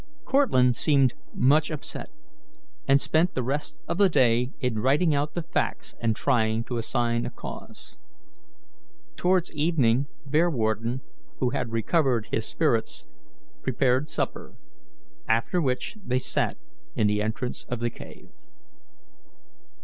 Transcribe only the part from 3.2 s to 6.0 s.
the rest of the day in writing out the facts